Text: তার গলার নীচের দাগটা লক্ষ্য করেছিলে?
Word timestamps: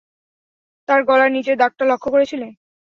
তার 0.89 1.01
গলার 1.09 1.29
নীচের 1.35 1.55
দাগটা 1.61 1.83
লক্ষ্য 1.87 2.09
করেছিলে? 2.11 2.47